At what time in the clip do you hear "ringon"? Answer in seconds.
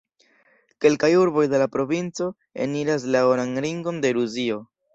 3.67-4.05